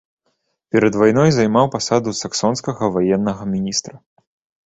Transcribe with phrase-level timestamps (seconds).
[0.75, 3.95] Перад вайной займаў пасаду саксонскага ваеннага міністра.